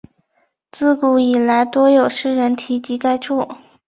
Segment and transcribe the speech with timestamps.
[0.71, 3.47] 自古以来多有诗人提及该处。